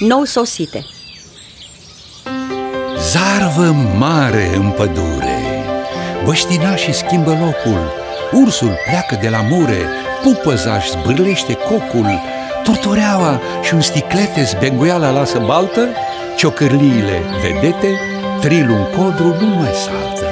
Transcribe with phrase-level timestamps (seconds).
[0.00, 0.84] nou sosite.
[3.10, 5.64] Zarvă mare în pădure.
[6.24, 7.92] Băștinașii schimbă locul.
[8.32, 9.78] Ursul pleacă de la mure.
[10.22, 12.20] Pupăza își zbârlește cocul.
[12.62, 15.88] Tortoreaua și un sticlete zbenguiala lasă baltă.
[16.36, 17.98] Ciocârliile vedete.
[18.40, 20.26] Trilul în codru nu mai saltă.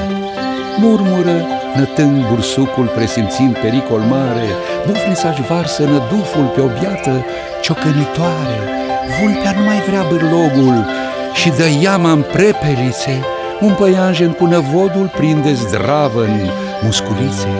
[0.79, 1.47] Murmură
[1.79, 4.49] nătând bursucul presimțind pericol mare
[4.87, 7.25] Bufnița-și varsă năduful pe o biată
[7.63, 8.59] ciocănitoare.
[9.21, 10.87] Vulpea nu mai vrea bârlogul
[11.35, 13.15] și dă iama în prepelițe.
[13.61, 16.41] Un păianjen cu năvodul prinde zdravă în
[16.85, 17.51] musculițe.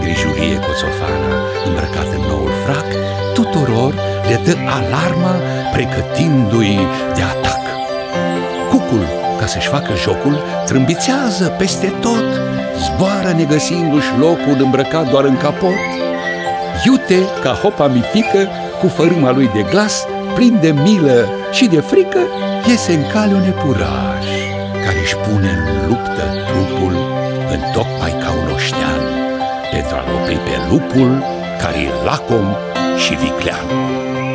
[0.00, 1.34] Grijulie Coțofana,
[1.66, 2.86] îmbrăcat în noul frac
[3.34, 3.94] Tuturor
[4.28, 5.34] le dă alarma
[5.72, 6.78] pregătindu-i
[7.14, 7.64] de atac.
[8.70, 9.04] Cucul,
[9.38, 15.78] ca să-și facă jocul, trâmbițează peste tot Zboară negăsindu-și locul îmbrăcat doar în capot
[16.84, 18.48] Iute, ca hopa mitică,
[18.80, 22.18] cu fărâma lui de glas Prinde milă și de frică
[22.68, 24.26] iese în cale un epuraș
[24.84, 26.94] Care își pune în luptă trupul
[27.52, 29.02] în tocmai ca un oștean
[29.72, 31.24] Pentru a-l opri pe lupul
[31.62, 32.46] care e lacom
[33.02, 33.68] și viclean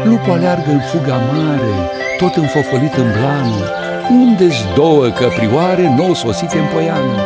[0.03, 1.73] Lupul aleargă în fuga mare,
[2.17, 3.61] tot înfofolit în blană
[4.09, 7.17] Unde-s două căprioare nou sosite în poiană?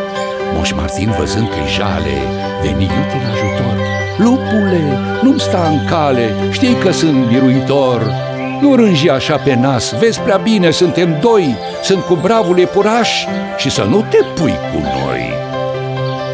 [0.64, 2.18] Moș Martin, văzând că jale,
[2.62, 3.76] veni iute în ajutor
[4.18, 4.82] Lupule,
[5.22, 8.14] nu-mi sta în cale, știi că sunt biruitor
[8.62, 13.26] nu rânji așa pe nas, vezi prea bine, suntem doi, sunt cu bravul epuraș
[13.58, 15.34] și să nu te pui cu noi.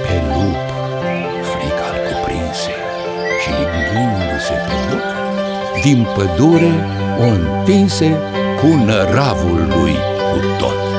[0.06, 0.66] Pe lup,
[1.52, 2.74] frica al cuprinse
[3.42, 5.08] și lingându-se pe loc,
[5.84, 6.74] din pădure
[7.20, 8.18] o întinse
[8.60, 9.96] cu năravul lui
[10.32, 10.99] cu tot.